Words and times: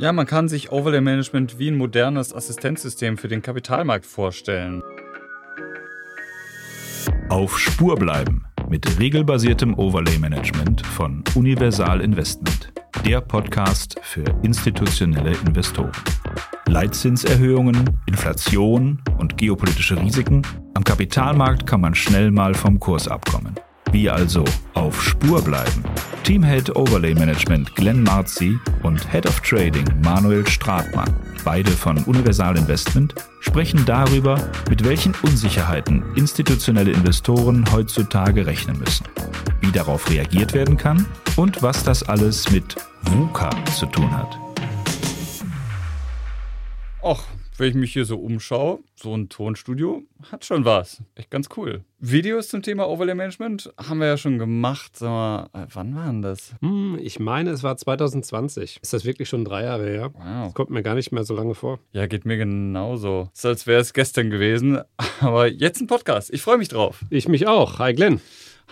Ja, 0.00 0.14
man 0.14 0.26
kann 0.26 0.48
sich 0.48 0.72
Overlay 0.72 1.02
Management 1.02 1.58
wie 1.58 1.68
ein 1.68 1.76
modernes 1.76 2.34
Assistenzsystem 2.34 3.18
für 3.18 3.28
den 3.28 3.42
Kapitalmarkt 3.42 4.06
vorstellen. 4.06 4.82
Auf 7.28 7.58
Spur 7.58 7.96
bleiben 7.96 8.46
mit 8.70 8.98
regelbasiertem 8.98 9.78
Overlay 9.78 10.16
Management 10.16 10.86
von 10.86 11.22
Universal 11.34 12.00
Investment, 12.00 12.72
der 13.04 13.20
Podcast 13.20 14.00
für 14.00 14.24
institutionelle 14.42 15.36
Investoren. 15.46 15.92
Leitzinserhöhungen, 16.66 17.84
Inflation 18.06 19.02
und 19.18 19.36
geopolitische 19.36 20.00
Risiken. 20.00 20.40
Am 20.72 20.82
Kapitalmarkt 20.82 21.66
kann 21.66 21.82
man 21.82 21.94
schnell 21.94 22.30
mal 22.30 22.54
vom 22.54 22.80
Kurs 22.80 23.06
abkommen. 23.06 23.54
Wie 23.92 24.08
also 24.08 24.44
auf 24.72 25.02
Spur 25.02 25.42
bleiben? 25.42 25.84
Teamhead 26.24 26.76
Overlay 26.76 27.14
Management 27.14 27.74
Glenn 27.74 28.02
Marzi 28.02 28.58
und 28.82 29.10
Head 29.10 29.26
of 29.26 29.40
Trading 29.40 29.84
Manuel 30.02 30.46
Stratmann, 30.46 31.12
beide 31.44 31.70
von 31.70 31.98
Universal 32.04 32.56
Investment, 32.56 33.14
sprechen 33.40 33.84
darüber, 33.84 34.38
mit 34.68 34.84
welchen 34.84 35.14
Unsicherheiten 35.22 36.04
institutionelle 36.14 36.92
Investoren 36.92 37.64
heutzutage 37.72 38.46
rechnen 38.46 38.78
müssen, 38.78 39.06
wie 39.60 39.72
darauf 39.72 40.08
reagiert 40.10 40.52
werden 40.52 40.76
kann 40.76 41.06
und 41.36 41.62
was 41.62 41.82
das 41.82 42.02
alles 42.02 42.50
mit 42.50 42.76
VUCA 43.02 43.50
zu 43.66 43.86
tun 43.86 44.10
hat. 44.16 44.38
Och, 47.02 47.24
wenn 47.60 47.68
ich 47.68 47.74
mich 47.74 47.92
hier 47.92 48.06
so 48.06 48.16
umschaue, 48.16 48.80
so 48.96 49.14
ein 49.14 49.28
Tonstudio 49.28 50.02
hat 50.32 50.44
schon 50.46 50.64
was. 50.64 51.02
Echt 51.14 51.30
ganz 51.30 51.48
cool. 51.56 51.84
Videos 51.98 52.48
zum 52.48 52.62
Thema 52.62 52.88
Overlay 52.88 53.14
Management 53.14 53.70
haben 53.76 54.00
wir 54.00 54.06
ja 54.06 54.16
schon 54.16 54.38
gemacht. 54.38 54.96
Sag 54.96 55.10
mal, 55.10 55.50
äh, 55.52 55.66
wann 55.74 55.94
waren 55.94 56.22
das? 56.22 56.54
Hm, 56.60 56.98
ich 57.00 57.20
meine, 57.20 57.50
es 57.50 57.62
war 57.62 57.76
2020. 57.76 58.78
Ist 58.80 58.92
das 58.94 59.04
wirklich 59.04 59.28
schon 59.28 59.44
drei 59.44 59.64
Jahre 59.64 59.86
her? 59.86 60.10
Wow. 60.14 60.46
Das 60.46 60.54
kommt 60.54 60.70
mir 60.70 60.82
gar 60.82 60.94
nicht 60.94 61.12
mehr 61.12 61.24
so 61.24 61.34
lange 61.34 61.54
vor. 61.54 61.78
Ja, 61.92 62.06
geht 62.06 62.24
mir 62.24 62.38
genauso. 62.38 63.28
Ist, 63.34 63.44
als 63.44 63.66
wäre 63.66 63.82
es 63.82 63.92
gestern 63.92 64.30
gewesen. 64.30 64.80
Aber 65.20 65.46
jetzt 65.46 65.82
ein 65.82 65.86
Podcast. 65.86 66.32
Ich 66.32 66.40
freue 66.40 66.56
mich 66.56 66.68
drauf. 66.68 67.04
Ich 67.10 67.28
mich 67.28 67.46
auch. 67.46 67.78
Hi 67.78 67.92
Glenn. 67.92 68.20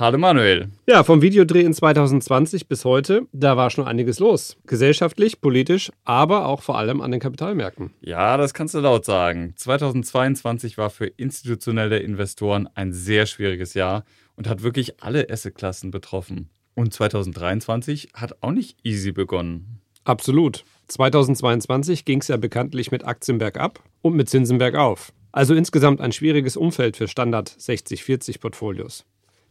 Hallo 0.00 0.16
Manuel. 0.16 0.70
Ja, 0.86 1.02
vom 1.02 1.22
Videodreh 1.22 1.62
in 1.62 1.74
2020 1.74 2.68
bis 2.68 2.84
heute, 2.84 3.26
da 3.32 3.56
war 3.56 3.68
schon 3.68 3.84
einiges 3.84 4.20
los. 4.20 4.56
Gesellschaftlich, 4.64 5.40
politisch, 5.40 5.90
aber 6.04 6.46
auch 6.46 6.62
vor 6.62 6.78
allem 6.78 7.00
an 7.00 7.10
den 7.10 7.18
Kapitalmärkten. 7.18 7.90
Ja, 8.00 8.36
das 8.36 8.54
kannst 8.54 8.74
du 8.74 8.78
laut 8.78 9.04
sagen. 9.04 9.54
2022 9.56 10.78
war 10.78 10.90
für 10.90 11.06
institutionelle 11.06 11.98
Investoren 11.98 12.68
ein 12.76 12.92
sehr 12.92 13.26
schwieriges 13.26 13.74
Jahr 13.74 14.04
und 14.36 14.48
hat 14.48 14.62
wirklich 14.62 15.02
alle 15.02 15.28
Assetklassen 15.28 15.90
betroffen. 15.90 16.48
Und 16.76 16.94
2023 16.94 18.10
hat 18.14 18.40
auch 18.40 18.52
nicht 18.52 18.78
easy 18.84 19.10
begonnen. 19.10 19.80
Absolut. 20.04 20.62
2022 20.86 22.04
ging 22.04 22.20
es 22.20 22.28
ja 22.28 22.36
bekanntlich 22.36 22.92
mit 22.92 23.04
Aktien 23.04 23.38
bergab 23.38 23.82
und 24.00 24.14
mit 24.14 24.30
Zinsen 24.30 24.58
bergauf. 24.58 25.12
Also 25.32 25.56
insgesamt 25.56 26.00
ein 26.00 26.12
schwieriges 26.12 26.56
Umfeld 26.56 26.96
für 26.96 27.08
Standard 27.08 27.50
60-40 27.50 28.38
Portfolios. 28.40 29.04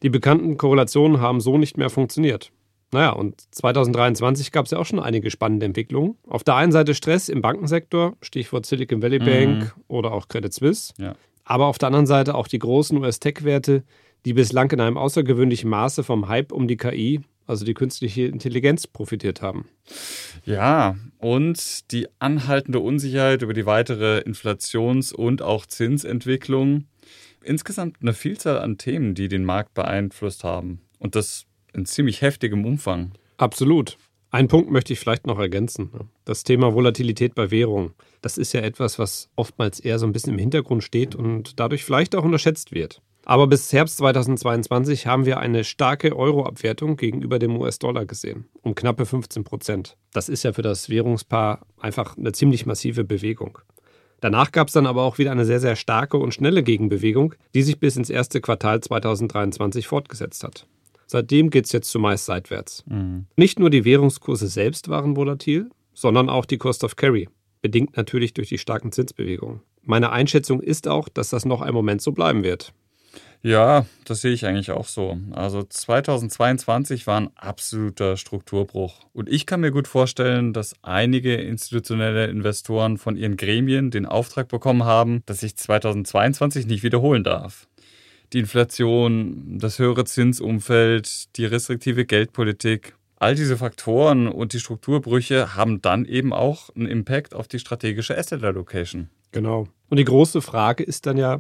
Die 0.04 0.10
bekannten 0.10 0.58
Korrelationen 0.58 1.20
haben 1.22 1.40
so 1.42 1.58
nicht 1.58 1.78
mehr 1.78 1.90
funktioniert. 1.90 2.52
Naja, 2.92 3.12
und 3.12 3.42
2023 3.54 4.52
gab 4.52 4.66
es 4.66 4.72
ja 4.72 4.78
auch 4.78 4.86
schon 4.86 5.00
einige 5.00 5.30
spannende 5.30 5.66
Entwicklungen. 5.66 6.16
Auf 6.28 6.44
der 6.44 6.56
einen 6.56 6.72
Seite 6.72 6.94
Stress 6.96 7.28
im 7.28 7.42
Bankensektor, 7.42 8.16
Stichwort 8.22 8.66
Silicon 8.66 9.02
Valley 9.02 9.20
Bank 9.20 9.76
Mhm. 9.76 9.84
oder 9.88 10.14
auch 10.14 10.28
Credit 10.30 10.54
Suisse. 10.54 10.94
Ja. 10.98 11.16
Aber 11.44 11.66
auf 11.66 11.78
der 11.78 11.88
anderen 11.88 12.06
Seite 12.08 12.36
auch 12.36 12.48
die 12.48 12.60
großen 12.60 12.98
US-Tech-Werte, 12.98 13.84
die 14.26 14.34
bislang 14.34 14.72
in 14.72 14.80
einem 14.82 14.98
außergewöhnlichen 14.98 15.70
Maße 15.70 16.04
vom 16.04 16.28
Hype 16.30 16.52
um 16.52 16.68
die 16.68 16.78
KI, 16.78 17.22
also 17.46 17.66
die 17.66 17.74
künstliche 17.74 18.24
Intelligenz, 18.26 18.88
profitiert 18.88 19.42
haben. 19.42 19.68
Ja, 20.46 20.96
und 21.20 21.92
die 21.92 22.08
anhaltende 22.20 22.80
Unsicherheit 22.80 23.42
über 23.42 23.54
die 23.54 23.66
weitere 23.66 24.20
Inflations- 24.20 25.14
und 25.14 25.42
auch 25.42 25.66
Zinsentwicklung. 25.66 26.86
Insgesamt 27.48 27.98
eine 28.02 28.14
Vielzahl 28.14 28.60
an 28.60 28.78
Themen, 28.78 29.16
die 29.16 29.30
den 29.30 29.46
Markt 29.46 29.74
beeinflusst 29.74 30.44
haben. 30.44 30.82
Und 31.00 31.16
das 31.16 31.46
in 31.74 31.86
ziemlich 31.86 32.22
heftigem 32.22 32.66
Umfang. 32.66 33.14
Absolut. 33.38 33.98
Einen 34.32 34.50
Punkt 34.50 34.70
möchte 34.70 34.92
ich 34.92 35.00
vielleicht 35.00 35.26
noch 35.26 35.40
ergänzen. 35.40 35.90
Das 36.26 36.44
Thema 36.44 36.74
Volatilität 36.74 37.36
bei 37.36 37.50
Währungen. 37.50 37.94
Das 38.22 38.38
ist 38.38 38.52
ja 38.52 38.60
etwas, 38.60 39.00
was 39.00 39.30
oftmals 39.38 39.80
eher 39.80 39.98
so 39.98 40.06
ein 40.06 40.12
bisschen 40.12 40.34
im 40.34 40.40
Hintergrund 40.40 40.84
steht 40.84 41.16
und 41.16 41.58
dadurch 41.58 41.86
vielleicht 41.86 42.16
auch 42.16 42.26
unterschätzt 42.26 42.74
wird. 42.74 43.02
Aber 43.24 43.48
bis 43.48 43.72
Herbst 43.72 43.98
2022 43.98 45.08
haben 45.08 45.26
wir 45.26 45.40
eine 45.40 45.64
starke 45.64 46.18
Euro-Abwertung 46.18 46.98
gegenüber 46.98 47.40
dem 47.40 47.56
US-Dollar 47.56 48.06
gesehen, 48.06 48.50
um 48.62 48.76
knappe 48.76 49.06
15 49.06 49.46
Prozent. 49.46 49.96
Das 50.12 50.28
ist 50.28 50.44
ja 50.44 50.52
für 50.52 50.62
das 50.62 50.90
Währungspaar 50.90 51.66
einfach 51.80 52.18
eine 52.18 52.34
ziemlich 52.34 52.66
massive 52.66 53.06
Bewegung. 53.06 53.60
Danach 54.20 54.52
gab 54.52 54.68
es 54.68 54.74
dann 54.74 54.88
aber 54.88 55.04
auch 55.04 55.18
wieder 55.18 55.32
eine 55.32 55.46
sehr, 55.46 55.60
sehr 55.60 55.76
starke 55.76 56.18
und 56.18 56.34
schnelle 56.34 56.64
Gegenbewegung, 56.64 57.36
die 57.54 57.62
sich 57.62 57.80
bis 57.80 57.98
ins 57.98 58.10
erste 58.10 58.42
Quartal 58.42 58.82
2023 58.82 59.88
fortgesetzt 59.88 60.44
hat. 60.44 60.66
Seitdem 61.06 61.50
geht 61.50 61.66
es 61.66 61.72
jetzt 61.72 61.90
zumeist 61.90 62.26
seitwärts. 62.26 62.84
Nicht 63.36 63.60
nur 63.60 63.70
die 63.70 63.86
Währungskurse 63.86 64.48
selbst 64.48 64.90
waren 64.90 65.16
volatil, 65.16 65.70
sondern 65.94 66.30
auch 66.30 66.46
die 66.46 66.58
Cost 66.58 66.84
of 66.84 66.96
Carry, 66.96 67.30
bedingt 67.62 67.96
natürlich 67.96 68.34
durch 68.34 68.50
die 68.50 68.58
starken 68.58 68.92
Zinsbewegungen. 68.92 69.62
Meine 69.84 70.12
Einschätzung 70.12 70.62
ist 70.62 70.88
auch, 70.88 71.08
dass 71.08 71.30
das 71.30 71.46
noch 71.46 71.62
einen 71.62 71.74
Moment 71.74 72.02
so 72.02 72.12
bleiben 72.12 72.44
wird. 72.44 72.74
Ja, 73.44 73.86
das 74.06 74.22
sehe 74.22 74.34
ich 74.34 74.46
eigentlich 74.46 74.72
auch 74.72 74.88
so. 74.88 75.18
Also 75.32 75.64
2022 75.64 77.08
war 77.08 77.22
ein 77.22 77.30
absoluter 77.36 78.18
Strukturbruch. 78.18 79.06
Und 79.14 79.30
ich 79.30 79.46
kann 79.46 79.62
mir 79.62 79.72
gut 79.72 79.88
vorstellen, 79.88 80.54
dass 80.54 80.76
einige 80.82 81.36
institutionelle 81.36 82.28
Investoren 82.28 82.98
von 82.98 83.16
ihren 83.16 83.38
Gremien 83.38 83.92
den 83.92 84.06
Auftrag 84.06 84.48
bekommen 84.48 84.84
haben, 84.84 85.22
dass 85.26 85.42
sich 85.42 85.56
2022 85.56 86.68
nicht 86.68 86.84
wiederholen 86.84 87.24
darf. 87.24 87.68
Die 88.34 88.40
Inflation, 88.40 89.58
das 89.60 89.80
höhere 89.80 90.04
Zinsumfeld, 90.04 91.38
die 91.38 91.46
restriktive 91.46 92.06
Geldpolitik, 92.06 92.96
all 93.20 93.36
diese 93.36 93.58
Faktoren 93.58 94.28
und 94.28 94.54
die 94.54 94.60
Strukturbrüche 94.60 95.56
haben 95.56 95.82
dann 95.82 96.06
eben 96.06 96.34
auch 96.34 96.70
einen 96.76 96.88
Impact 96.88 97.34
auf 97.34 97.48
die 97.48 97.60
strategische 97.60 98.18
Asset 98.18 98.44
Allocation. 98.44 99.10
Genau. 99.32 99.68
Und 99.90 99.98
die 99.98 100.04
große 100.04 100.42
Frage 100.42 100.84
ist 100.84 101.06
dann 101.06 101.18
ja, 101.18 101.40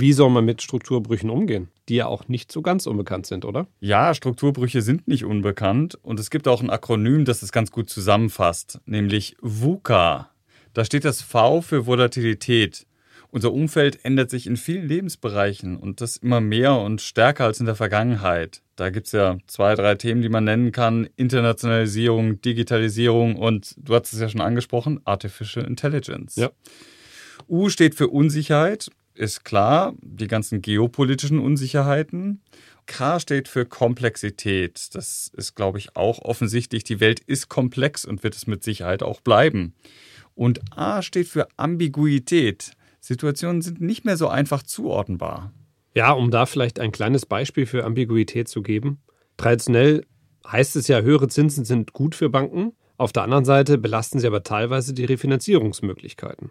wie 0.00 0.12
soll 0.12 0.30
man 0.30 0.44
mit 0.44 0.62
Strukturbrüchen 0.62 1.30
umgehen, 1.30 1.68
die 1.88 1.96
ja 1.96 2.06
auch 2.06 2.28
nicht 2.28 2.52
so 2.52 2.62
ganz 2.62 2.86
unbekannt 2.86 3.26
sind, 3.26 3.44
oder? 3.44 3.66
Ja, 3.80 4.14
Strukturbrüche 4.14 4.82
sind 4.82 5.08
nicht 5.08 5.24
unbekannt 5.24 5.98
und 6.02 6.20
es 6.20 6.30
gibt 6.30 6.48
auch 6.48 6.62
ein 6.62 6.70
Akronym, 6.70 7.24
das 7.24 7.42
es 7.42 7.52
ganz 7.52 7.70
gut 7.70 7.90
zusammenfasst, 7.90 8.80
nämlich 8.86 9.36
VUCA. 9.40 10.30
Da 10.74 10.84
steht 10.84 11.04
das 11.04 11.22
V 11.22 11.62
für 11.62 11.86
Volatilität. 11.86 12.86
Unser 13.30 13.52
Umfeld 13.52 14.04
ändert 14.04 14.30
sich 14.30 14.46
in 14.46 14.56
vielen 14.56 14.86
Lebensbereichen 14.86 15.76
und 15.76 16.00
das 16.00 16.16
immer 16.16 16.40
mehr 16.40 16.78
und 16.78 17.00
stärker 17.00 17.44
als 17.44 17.60
in 17.60 17.66
der 17.66 17.74
Vergangenheit. 17.74 18.62
Da 18.76 18.90
gibt 18.90 19.06
es 19.06 19.12
ja 19.12 19.38
zwei, 19.46 19.74
drei 19.74 19.94
Themen, 19.94 20.22
die 20.22 20.28
man 20.28 20.44
nennen 20.44 20.72
kann. 20.72 21.08
Internationalisierung, 21.16 22.40
Digitalisierung 22.40 23.36
und 23.36 23.74
du 23.78 23.94
hast 23.94 24.12
es 24.12 24.20
ja 24.20 24.28
schon 24.28 24.40
angesprochen, 24.40 25.00
Artificial 25.04 25.66
Intelligence. 25.66 26.36
Ja. 26.36 26.50
U 27.48 27.68
steht 27.68 27.94
für 27.94 28.08
Unsicherheit, 28.08 28.90
ist 29.16 29.44
klar, 29.44 29.94
die 30.02 30.26
ganzen 30.26 30.62
geopolitischen 30.62 31.38
Unsicherheiten. 31.38 32.40
K 32.86 33.18
steht 33.18 33.48
für 33.48 33.66
Komplexität. 33.66 34.94
Das 34.94 35.30
ist, 35.36 35.54
glaube 35.54 35.78
ich, 35.78 35.96
auch 35.96 36.20
offensichtlich. 36.20 36.84
Die 36.84 37.00
Welt 37.00 37.20
ist 37.20 37.48
komplex 37.48 38.04
und 38.04 38.22
wird 38.22 38.36
es 38.36 38.46
mit 38.46 38.62
Sicherheit 38.62 39.02
auch 39.02 39.20
bleiben. 39.20 39.74
Und 40.34 40.60
A 40.76 41.02
steht 41.02 41.28
für 41.28 41.48
Ambiguität. 41.56 42.72
Situationen 43.00 43.62
sind 43.62 43.80
nicht 43.80 44.04
mehr 44.04 44.16
so 44.16 44.28
einfach 44.28 44.62
zuordnenbar. 44.62 45.52
Ja, 45.94 46.12
um 46.12 46.30
da 46.30 46.46
vielleicht 46.46 46.78
ein 46.78 46.92
kleines 46.92 47.24
Beispiel 47.24 47.66
für 47.66 47.84
Ambiguität 47.84 48.48
zu 48.48 48.62
geben. 48.62 49.00
Traditionell 49.36 50.04
heißt 50.46 50.76
es 50.76 50.88
ja, 50.88 51.00
höhere 51.00 51.28
Zinsen 51.28 51.64
sind 51.64 51.92
gut 51.92 52.14
für 52.14 52.28
Banken. 52.28 52.72
Auf 52.98 53.12
der 53.12 53.22
anderen 53.22 53.44
Seite 53.44 53.78
belasten 53.78 54.18
sie 54.18 54.26
aber 54.26 54.42
teilweise 54.42 54.94
die 54.94 55.04
Refinanzierungsmöglichkeiten. 55.04 56.50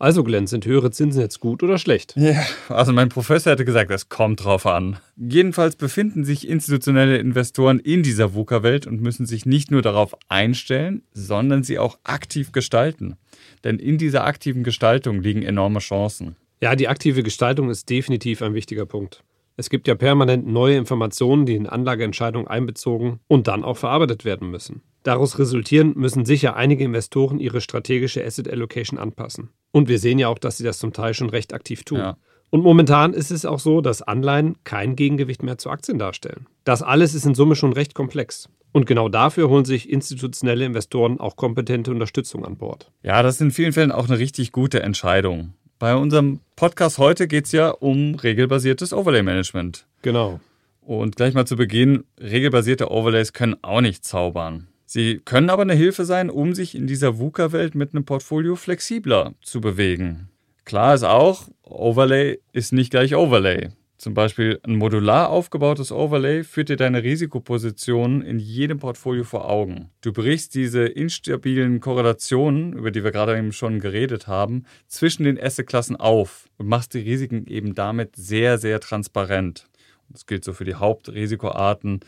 Also, 0.00 0.24
Glenn, 0.24 0.46
sind 0.46 0.64
höhere 0.64 0.90
Zinsen 0.90 1.20
jetzt 1.20 1.40
gut 1.40 1.62
oder 1.62 1.76
schlecht? 1.76 2.14
Ja, 2.16 2.42
also 2.70 2.90
mein 2.90 3.10
Professor 3.10 3.52
hätte 3.52 3.66
gesagt, 3.66 3.90
das 3.90 4.08
kommt 4.08 4.42
drauf 4.42 4.64
an. 4.64 4.96
Jedenfalls 5.18 5.76
befinden 5.76 6.24
sich 6.24 6.48
institutionelle 6.48 7.18
Investoren 7.18 7.78
in 7.78 8.02
dieser 8.02 8.32
VUCA-Welt 8.32 8.86
und 8.86 9.02
müssen 9.02 9.26
sich 9.26 9.44
nicht 9.44 9.70
nur 9.70 9.82
darauf 9.82 10.16
einstellen, 10.30 11.02
sondern 11.12 11.64
sie 11.64 11.78
auch 11.78 11.98
aktiv 12.02 12.50
gestalten. 12.50 13.16
Denn 13.62 13.78
in 13.78 13.98
dieser 13.98 14.24
aktiven 14.24 14.64
Gestaltung 14.64 15.20
liegen 15.20 15.42
enorme 15.42 15.80
Chancen. 15.80 16.34
Ja, 16.62 16.76
die 16.76 16.88
aktive 16.88 17.22
Gestaltung 17.22 17.68
ist 17.68 17.90
definitiv 17.90 18.40
ein 18.40 18.54
wichtiger 18.54 18.86
Punkt. 18.86 19.22
Es 19.58 19.68
gibt 19.68 19.86
ja 19.86 19.96
permanent 19.96 20.46
neue 20.46 20.78
Informationen, 20.78 21.44
die 21.44 21.56
in 21.56 21.66
Anlageentscheidungen 21.66 22.48
einbezogen 22.48 23.20
und 23.28 23.48
dann 23.48 23.64
auch 23.64 23.76
verarbeitet 23.76 24.24
werden 24.24 24.50
müssen. 24.50 24.80
Daraus 25.02 25.38
resultieren 25.38 25.92
müssen 25.94 26.24
sicher 26.24 26.56
einige 26.56 26.84
Investoren 26.84 27.38
ihre 27.38 27.60
strategische 27.60 28.24
Asset 28.24 28.50
Allocation 28.50 28.98
anpassen. 28.98 29.50
Und 29.72 29.88
wir 29.88 29.98
sehen 29.98 30.18
ja 30.18 30.28
auch, 30.28 30.38
dass 30.38 30.58
sie 30.58 30.64
das 30.64 30.78
zum 30.78 30.92
Teil 30.92 31.14
schon 31.14 31.30
recht 31.30 31.54
aktiv 31.54 31.84
tun. 31.84 31.98
Ja. 31.98 32.16
Und 32.50 32.62
momentan 32.62 33.12
ist 33.12 33.30
es 33.30 33.46
auch 33.46 33.60
so, 33.60 33.80
dass 33.80 34.02
Anleihen 34.02 34.56
kein 34.64 34.96
Gegengewicht 34.96 35.42
mehr 35.42 35.58
zu 35.58 35.70
Aktien 35.70 35.98
darstellen. 35.98 36.46
Das 36.64 36.82
alles 36.82 37.14
ist 37.14 37.24
in 37.24 37.36
Summe 37.36 37.54
schon 37.54 37.72
recht 37.72 37.94
komplex. 37.94 38.48
Und 38.72 38.86
genau 38.86 39.08
dafür 39.08 39.48
holen 39.48 39.64
sich 39.64 39.88
institutionelle 39.88 40.64
Investoren 40.64 41.18
auch 41.20 41.36
kompetente 41.36 41.90
Unterstützung 41.90 42.44
an 42.44 42.56
Bord. 42.56 42.90
Ja, 43.02 43.22
das 43.22 43.36
ist 43.36 43.40
in 43.40 43.50
vielen 43.50 43.72
Fällen 43.72 43.92
auch 43.92 44.08
eine 44.08 44.18
richtig 44.18 44.52
gute 44.52 44.82
Entscheidung. 44.82 45.54
Bei 45.78 45.94
unserem 45.96 46.40
Podcast 46.56 46.98
heute 46.98 47.26
geht 47.26 47.46
es 47.46 47.52
ja 47.52 47.70
um 47.70 48.14
regelbasiertes 48.16 48.92
Overlay-Management. 48.92 49.86
Genau. 50.02 50.40
Und 50.82 51.16
gleich 51.16 51.34
mal 51.34 51.46
zu 51.46 51.56
Beginn, 51.56 52.04
regelbasierte 52.20 52.90
Overlays 52.90 53.32
können 53.32 53.56
auch 53.62 53.80
nicht 53.80 54.04
zaubern. 54.04 54.68
Sie 54.92 55.20
können 55.24 55.50
aber 55.50 55.62
eine 55.62 55.74
Hilfe 55.74 56.04
sein, 56.04 56.30
um 56.30 56.52
sich 56.52 56.74
in 56.74 56.88
dieser 56.88 57.20
VUCA-Welt 57.20 57.76
mit 57.76 57.94
einem 57.94 58.04
Portfolio 58.04 58.56
flexibler 58.56 59.34
zu 59.40 59.60
bewegen. 59.60 60.30
Klar 60.64 60.96
ist 60.96 61.04
auch, 61.04 61.46
Overlay 61.62 62.40
ist 62.52 62.72
nicht 62.72 62.90
gleich 62.90 63.14
Overlay. 63.14 63.68
Zum 63.98 64.14
Beispiel 64.14 64.58
ein 64.64 64.74
modular 64.74 65.30
aufgebautes 65.30 65.92
Overlay 65.92 66.42
führt 66.42 66.70
dir 66.70 66.76
deine 66.76 67.04
Risikopositionen 67.04 68.22
in 68.22 68.40
jedem 68.40 68.80
Portfolio 68.80 69.22
vor 69.22 69.48
Augen. 69.48 69.90
Du 70.00 70.12
brichst 70.12 70.56
diese 70.56 70.86
instabilen 70.86 71.78
Korrelationen, 71.78 72.72
über 72.72 72.90
die 72.90 73.04
wir 73.04 73.12
gerade 73.12 73.38
eben 73.38 73.52
schon 73.52 73.78
geredet 73.78 74.26
haben, 74.26 74.64
zwischen 74.88 75.22
den 75.22 75.40
Assetklassen 75.40 75.94
auf 75.94 76.48
und 76.58 76.66
machst 76.66 76.94
die 76.94 76.98
Risiken 76.98 77.46
eben 77.46 77.76
damit 77.76 78.16
sehr, 78.16 78.58
sehr 78.58 78.80
transparent. 78.80 79.68
Das 80.08 80.26
gilt 80.26 80.42
so 80.42 80.52
für 80.52 80.64
die 80.64 80.74
Hauptrisikoarten 80.74 82.00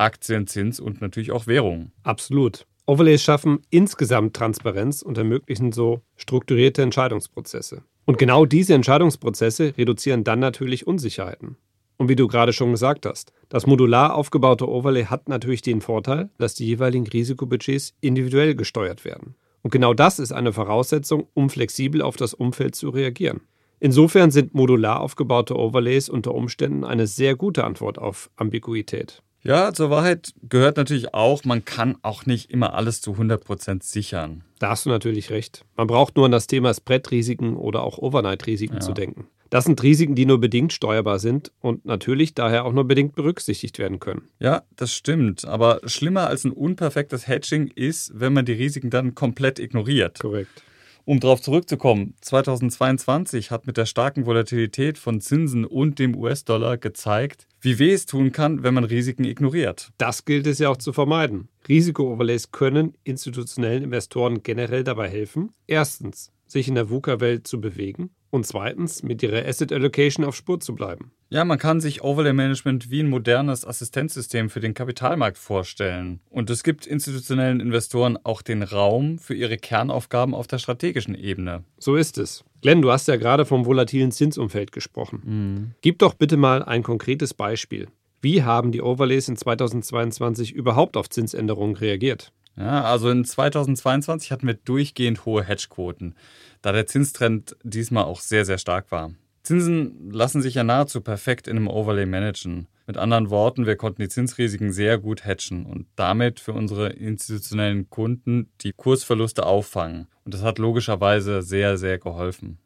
Aktien, 0.00 0.46
Zins 0.46 0.80
und 0.80 1.00
natürlich 1.00 1.30
auch 1.30 1.46
Währungen. 1.46 1.92
Absolut. 2.02 2.66
Overlays 2.86 3.22
schaffen 3.22 3.60
insgesamt 3.70 4.34
Transparenz 4.34 5.02
und 5.02 5.16
ermöglichen 5.16 5.70
so 5.70 6.00
strukturierte 6.16 6.82
Entscheidungsprozesse. 6.82 7.82
Und 8.04 8.18
genau 8.18 8.46
diese 8.46 8.74
Entscheidungsprozesse 8.74 9.74
reduzieren 9.78 10.24
dann 10.24 10.40
natürlich 10.40 10.86
Unsicherheiten. 10.86 11.56
Und 11.98 12.08
wie 12.08 12.16
du 12.16 12.26
gerade 12.26 12.52
schon 12.52 12.72
gesagt 12.72 13.04
hast, 13.04 13.32
das 13.50 13.66
modular 13.66 14.14
aufgebaute 14.14 14.68
Overlay 14.68 15.04
hat 15.04 15.28
natürlich 15.28 15.60
den 15.60 15.82
Vorteil, 15.82 16.30
dass 16.38 16.54
die 16.54 16.66
jeweiligen 16.66 17.06
Risikobudgets 17.06 17.94
individuell 18.00 18.54
gesteuert 18.54 19.04
werden. 19.04 19.34
Und 19.62 19.70
genau 19.70 19.92
das 19.92 20.18
ist 20.18 20.32
eine 20.32 20.52
Voraussetzung, 20.52 21.28
um 21.34 21.50
flexibel 21.50 22.00
auf 22.00 22.16
das 22.16 22.32
Umfeld 22.32 22.74
zu 22.74 22.88
reagieren. 22.88 23.42
Insofern 23.80 24.30
sind 24.30 24.54
modular 24.54 25.00
aufgebaute 25.00 25.56
Overlays 25.56 26.08
unter 26.08 26.34
Umständen 26.34 26.84
eine 26.84 27.06
sehr 27.06 27.36
gute 27.36 27.64
Antwort 27.64 27.98
auf 27.98 28.30
Ambiguität. 28.36 29.22
Ja, 29.42 29.72
zur 29.72 29.90
Wahrheit 29.90 30.34
gehört 30.48 30.76
natürlich 30.76 31.14
auch, 31.14 31.44
man 31.44 31.64
kann 31.64 31.96
auch 32.02 32.26
nicht 32.26 32.50
immer 32.50 32.74
alles 32.74 33.00
zu 33.00 33.12
100% 33.12 33.82
sichern. 33.82 34.42
Da 34.58 34.70
hast 34.70 34.84
du 34.84 34.90
natürlich 34.90 35.30
recht. 35.30 35.64
Man 35.76 35.86
braucht 35.86 36.16
nur 36.16 36.26
an 36.26 36.32
das 36.32 36.46
Thema 36.46 36.74
Spread-Risiken 36.74 37.56
oder 37.56 37.82
auch 37.82 37.98
Overnight-Risiken 37.98 38.76
ja. 38.76 38.80
zu 38.80 38.92
denken. 38.92 39.26
Das 39.48 39.64
sind 39.64 39.82
Risiken, 39.82 40.14
die 40.14 40.26
nur 40.26 40.40
bedingt 40.40 40.72
steuerbar 40.72 41.18
sind 41.18 41.50
und 41.60 41.84
natürlich 41.84 42.34
daher 42.34 42.64
auch 42.64 42.72
nur 42.72 42.84
bedingt 42.84 43.16
berücksichtigt 43.16 43.80
werden 43.80 43.98
können. 43.98 44.28
Ja, 44.38 44.62
das 44.76 44.92
stimmt. 44.94 45.44
Aber 45.44 45.80
schlimmer 45.86 46.28
als 46.28 46.44
ein 46.44 46.52
unperfektes 46.52 47.26
Hedging 47.26 47.66
ist, 47.74 48.12
wenn 48.14 48.32
man 48.32 48.44
die 48.44 48.52
Risiken 48.52 48.90
dann 48.90 49.16
komplett 49.16 49.58
ignoriert. 49.58 50.20
Korrekt. 50.20 50.62
Um 51.04 51.18
darauf 51.18 51.40
zurückzukommen, 51.40 52.14
2022 52.20 53.50
hat 53.50 53.66
mit 53.66 53.76
der 53.76 53.86
starken 53.86 54.26
Volatilität 54.26 54.98
von 54.98 55.20
Zinsen 55.20 55.64
und 55.64 55.98
dem 55.98 56.16
US-Dollar 56.16 56.76
gezeigt, 56.76 57.46
wie 57.60 57.78
weh 57.78 57.92
es 57.92 58.06
tun 58.06 58.32
kann, 58.32 58.62
wenn 58.62 58.74
man 58.74 58.84
Risiken 58.84 59.24
ignoriert. 59.24 59.90
Das 59.98 60.24
gilt 60.24 60.46
es 60.46 60.58
ja 60.58 60.68
auch 60.68 60.76
zu 60.76 60.92
vermeiden. 60.92 61.48
Risiko-Overlays 61.68 62.52
können 62.52 62.94
institutionellen 63.04 63.84
Investoren 63.84 64.42
generell 64.42 64.84
dabei 64.84 65.08
helfen, 65.08 65.52
erstens, 65.66 66.32
sich 66.46 66.68
in 66.68 66.74
der 66.74 66.90
VUCA-Welt 66.90 67.46
zu 67.46 67.60
bewegen 67.60 68.10
und 68.30 68.46
zweitens, 68.46 69.02
mit 69.02 69.22
ihrer 69.22 69.46
Asset 69.46 69.72
Allocation 69.72 70.24
auf 70.24 70.36
Spur 70.36 70.60
zu 70.60 70.74
bleiben. 70.74 71.12
Ja, 71.30 71.44
man 71.44 71.58
kann 71.58 71.80
sich 71.80 72.02
Overlay 72.02 72.32
Management 72.32 72.90
wie 72.90 73.00
ein 73.00 73.08
modernes 73.08 73.64
Assistenzsystem 73.64 74.50
für 74.50 74.60
den 74.60 74.74
Kapitalmarkt 74.74 75.38
vorstellen. 75.38 76.20
Und 76.28 76.50
es 76.50 76.62
gibt 76.62 76.86
institutionellen 76.86 77.60
Investoren 77.60 78.18
auch 78.24 78.42
den 78.42 78.62
Raum 78.62 79.18
für 79.18 79.34
ihre 79.34 79.56
Kernaufgaben 79.56 80.34
auf 80.34 80.46
der 80.46 80.58
strategischen 80.58 81.14
Ebene. 81.14 81.64
So 81.78 81.96
ist 81.96 82.18
es. 82.18 82.44
Glenn, 82.62 82.82
du 82.82 82.90
hast 82.90 83.08
ja 83.08 83.16
gerade 83.16 83.44
vom 83.44 83.64
volatilen 83.64 84.12
Zinsumfeld 84.12 84.72
gesprochen. 84.72 85.22
Mhm. 85.24 85.74
Gib 85.82 85.98
doch 85.98 86.14
bitte 86.14 86.36
mal 86.36 86.62
ein 86.62 86.82
konkretes 86.82 87.34
Beispiel. 87.34 87.88
Wie 88.22 88.42
haben 88.42 88.70
die 88.70 88.82
Overlays 88.82 89.28
in 89.28 89.36
2022 89.36 90.52
überhaupt 90.52 90.96
auf 90.96 91.08
Zinsänderungen 91.08 91.76
reagiert? 91.76 92.32
Ja, 92.56 92.84
also 92.84 93.10
in 93.10 93.24
2022 93.24 94.32
hatten 94.32 94.46
wir 94.46 94.54
durchgehend 94.54 95.24
hohe 95.24 95.42
Hedgequoten, 95.42 96.14
da 96.62 96.72
der 96.72 96.86
Zinstrend 96.86 97.56
diesmal 97.62 98.04
auch 98.04 98.20
sehr, 98.20 98.44
sehr 98.44 98.58
stark 98.58 98.90
war. 98.90 99.12
Zinsen 99.42 100.10
lassen 100.10 100.42
sich 100.42 100.54
ja 100.54 100.64
nahezu 100.64 101.00
perfekt 101.00 101.48
in 101.48 101.56
einem 101.56 101.68
Overlay 101.68 102.06
managen. 102.06 102.68
Mit 102.86 102.98
anderen 102.98 103.30
Worten, 103.30 103.66
wir 103.66 103.76
konnten 103.76 104.02
die 104.02 104.08
Zinsrisiken 104.08 104.72
sehr 104.72 104.98
gut 104.98 105.24
hatchen 105.24 105.64
und 105.64 105.86
damit 105.96 106.40
für 106.40 106.52
unsere 106.52 106.88
institutionellen 106.88 107.88
Kunden 107.88 108.50
die 108.60 108.72
Kursverluste 108.72 109.46
auffangen. 109.46 110.08
Und 110.24 110.34
das 110.34 110.42
hat 110.42 110.58
logischerweise 110.58 111.42
sehr, 111.42 111.78
sehr 111.78 111.98
geholfen. 111.98 112.58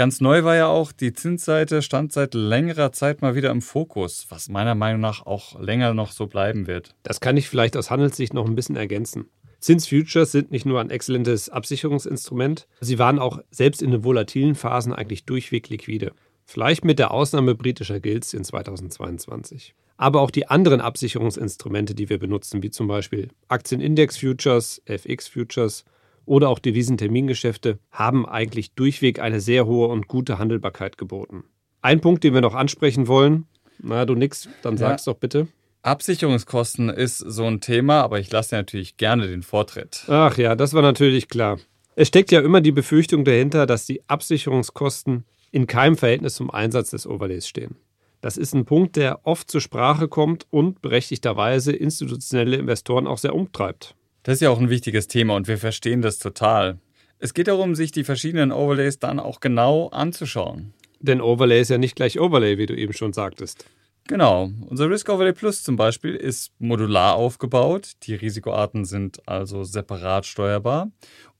Ganz 0.00 0.22
neu 0.22 0.44
war 0.44 0.56
ja 0.56 0.66
auch, 0.66 0.92
die 0.92 1.12
Zinsseite 1.12 1.82
stand 1.82 2.10
seit 2.10 2.32
längerer 2.32 2.90
Zeit 2.90 3.20
mal 3.20 3.34
wieder 3.34 3.50
im 3.50 3.60
Fokus, 3.60 4.24
was 4.30 4.48
meiner 4.48 4.74
Meinung 4.74 5.02
nach 5.02 5.26
auch 5.26 5.60
länger 5.60 5.92
noch 5.92 6.12
so 6.12 6.26
bleiben 6.26 6.66
wird. 6.66 6.94
Das 7.02 7.20
kann 7.20 7.36
ich 7.36 7.50
vielleicht 7.50 7.76
aus 7.76 7.90
Handelssicht 7.90 8.32
noch 8.32 8.46
ein 8.46 8.54
bisschen 8.54 8.76
ergänzen. 8.76 9.26
Zinsfutures 9.58 10.32
sind 10.32 10.52
nicht 10.52 10.64
nur 10.64 10.80
ein 10.80 10.88
exzellentes 10.88 11.50
Absicherungsinstrument, 11.50 12.66
sie 12.80 12.98
waren 12.98 13.18
auch 13.18 13.40
selbst 13.50 13.82
in 13.82 13.90
den 13.90 14.02
volatilen 14.02 14.54
Phasen 14.54 14.94
eigentlich 14.94 15.26
durchweg 15.26 15.68
liquide. 15.68 16.12
Vielleicht 16.46 16.82
mit 16.82 16.98
der 16.98 17.10
Ausnahme 17.10 17.54
britischer 17.54 18.00
Gilts 18.00 18.32
in 18.32 18.42
2022. 18.42 19.74
Aber 19.98 20.22
auch 20.22 20.30
die 20.30 20.48
anderen 20.48 20.80
Absicherungsinstrumente, 20.80 21.94
die 21.94 22.08
wir 22.08 22.18
benutzen, 22.18 22.62
wie 22.62 22.70
zum 22.70 22.88
Beispiel 22.88 23.28
Aktienindex-Futures, 23.48 24.80
FX-Futures 24.86 25.84
oder 26.30 26.48
auch 26.48 26.60
Devisentermingeschäfte, 26.60 27.80
haben 27.90 28.24
eigentlich 28.24 28.72
durchweg 28.74 29.18
eine 29.18 29.40
sehr 29.40 29.66
hohe 29.66 29.88
und 29.88 30.06
gute 30.06 30.38
Handelbarkeit 30.38 30.96
geboten. 30.96 31.42
Ein 31.82 32.00
Punkt, 32.00 32.22
den 32.22 32.34
wir 32.34 32.40
noch 32.40 32.54
ansprechen 32.54 33.08
wollen, 33.08 33.48
na, 33.82 34.04
du 34.04 34.14
nix, 34.14 34.48
dann 34.62 34.76
sag's 34.76 35.06
ja. 35.06 35.12
doch 35.12 35.18
bitte. 35.18 35.48
Absicherungskosten 35.82 36.88
ist 36.88 37.18
so 37.18 37.46
ein 37.46 37.60
Thema, 37.60 38.02
aber 38.02 38.20
ich 38.20 38.30
lasse 38.30 38.54
natürlich 38.54 38.96
gerne 38.96 39.26
den 39.26 39.42
Vortritt. 39.42 40.04
Ach 40.06 40.38
ja, 40.38 40.54
das 40.54 40.72
war 40.72 40.82
natürlich 40.82 41.28
klar. 41.28 41.58
Es 41.96 42.06
steckt 42.06 42.30
ja 42.30 42.40
immer 42.40 42.60
die 42.60 42.70
Befürchtung 42.70 43.24
dahinter, 43.24 43.66
dass 43.66 43.86
die 43.86 44.08
Absicherungskosten 44.08 45.24
in 45.50 45.66
keinem 45.66 45.96
Verhältnis 45.96 46.36
zum 46.36 46.52
Einsatz 46.52 46.90
des 46.90 47.08
Overlays 47.08 47.48
stehen. 47.48 47.74
Das 48.20 48.36
ist 48.36 48.54
ein 48.54 48.66
Punkt, 48.66 48.94
der 48.94 49.26
oft 49.26 49.50
zur 49.50 49.60
Sprache 49.60 50.06
kommt 50.06 50.46
und 50.50 50.80
berechtigterweise 50.80 51.72
institutionelle 51.72 52.56
Investoren 52.56 53.08
auch 53.08 53.18
sehr 53.18 53.34
umtreibt. 53.34 53.96
Das 54.22 54.34
ist 54.34 54.40
ja 54.40 54.50
auch 54.50 54.60
ein 54.60 54.70
wichtiges 54.70 55.08
Thema 55.08 55.34
und 55.34 55.48
wir 55.48 55.58
verstehen 55.58 56.02
das 56.02 56.18
total. 56.18 56.78
Es 57.18 57.34
geht 57.34 57.48
darum, 57.48 57.74
sich 57.74 57.92
die 57.92 58.04
verschiedenen 58.04 58.52
Overlays 58.52 58.98
dann 58.98 59.18
auch 59.20 59.40
genau 59.40 59.88
anzuschauen. 59.88 60.72
Denn 61.00 61.20
Overlay 61.20 61.60
ist 61.60 61.70
ja 61.70 61.78
nicht 61.78 61.96
gleich 61.96 62.20
Overlay, 62.20 62.58
wie 62.58 62.66
du 62.66 62.76
eben 62.76 62.92
schon 62.92 63.12
sagtest. 63.12 63.64
Genau. 64.06 64.50
Unser 64.66 64.90
Risk 64.90 65.08
Overlay 65.08 65.32
Plus 65.32 65.62
zum 65.62 65.76
Beispiel 65.76 66.14
ist 66.14 66.52
modular 66.58 67.14
aufgebaut. 67.14 67.92
Die 68.02 68.14
Risikoarten 68.14 68.84
sind 68.84 69.26
also 69.28 69.64
separat 69.64 70.26
steuerbar 70.26 70.90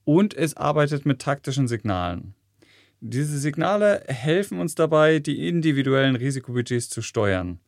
und 0.03 0.33
es 0.33 0.55
arbeitet 0.57 1.05
mit 1.05 1.19
taktischen 1.19 1.67
Signalen. 1.67 2.33
Diese 2.99 3.39
Signale 3.39 4.03
helfen 4.07 4.59
uns 4.59 4.75
dabei, 4.75 5.19
die 5.19 5.47
individuellen 5.47 6.15
Risikobudgets 6.15 6.89
zu 6.89 7.01
steuern. 7.01 7.59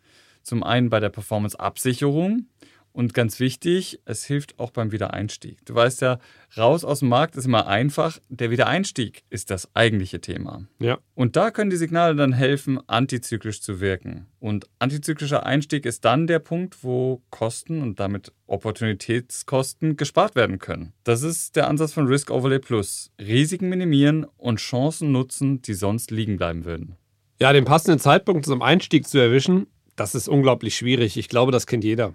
Zum 0.43 0.61
einen 0.61 0.89
bei 0.89 0.99
der 0.99 1.09
Performance-Absicherung 1.09 2.45
und 2.93 3.15
ganz 3.15 3.39
wichtig, 3.39 3.99
es 4.05 4.23
hilft 4.23 4.59
auch 4.59 4.69
beim 4.69 4.91
Wiedereinstieg. 4.91 5.65
Du 5.65 5.73
weißt 5.73 6.01
ja, 6.01 6.19
raus 6.55 6.85
aus 6.85 6.99
dem 6.99 7.09
Markt 7.09 7.35
ist 7.35 7.45
immer 7.45 7.67
einfach. 7.67 8.19
Der 8.29 8.51
Wiedereinstieg 8.51 9.23
ist 9.31 9.49
das 9.49 9.75
eigentliche 9.75 10.21
Thema. 10.21 10.67
Ja. 10.79 10.99
Und 11.15 11.35
da 11.35 11.49
können 11.49 11.71
die 11.71 11.75
Signale 11.75 12.15
dann 12.15 12.33
helfen, 12.33 12.79
antizyklisch 12.87 13.61
zu 13.61 13.81
wirken. 13.81 14.27
Und 14.39 14.69
antizyklischer 14.77 15.43
Einstieg 15.45 15.85
ist 15.85 16.05
dann 16.05 16.27
der 16.27 16.39
Punkt, 16.39 16.83
wo 16.83 17.23
Kosten 17.31 17.81
und 17.81 17.99
damit 17.99 18.31
Opportunitätskosten 18.45 19.97
gespart 19.97 20.35
werden 20.35 20.59
können. 20.59 20.93
Das 21.03 21.23
ist 21.23 21.55
der 21.55 21.67
Ansatz 21.67 21.93
von 21.93 22.05
Risk 22.05 22.29
Overlay 22.29 22.59
Plus. 22.59 23.11
Risiken 23.19 23.69
minimieren 23.69 24.25
und 24.37 24.59
Chancen 24.59 25.11
nutzen, 25.11 25.63
die 25.63 25.73
sonst 25.73 26.11
liegen 26.11 26.37
bleiben 26.37 26.63
würden. 26.63 26.95
Ja, 27.39 27.51
den 27.51 27.65
passenden 27.65 27.99
Zeitpunkt 27.99 28.45
zum 28.45 28.61
Einstieg 28.61 29.07
zu 29.07 29.17
erwischen, 29.17 29.65
das 29.95 30.15
ist 30.15 30.27
unglaublich 30.27 30.75
schwierig. 30.75 31.17
Ich 31.17 31.29
glaube, 31.29 31.51
das 31.51 31.67
kennt 31.67 31.83
jeder. 31.83 32.13